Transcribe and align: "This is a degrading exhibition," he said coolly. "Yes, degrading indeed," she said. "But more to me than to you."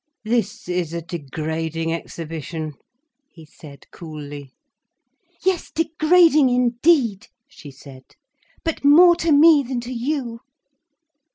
"This 0.23 0.67
is 0.67 0.93
a 0.93 1.03
degrading 1.03 1.93
exhibition," 1.93 2.73
he 3.31 3.45
said 3.45 3.85
coolly. 3.91 4.51
"Yes, 5.45 5.69
degrading 5.69 6.49
indeed," 6.49 7.27
she 7.47 7.69
said. 7.69 8.05
"But 8.63 8.83
more 8.83 9.15
to 9.17 9.31
me 9.31 9.61
than 9.61 9.79
to 9.81 9.93
you." 9.93 10.39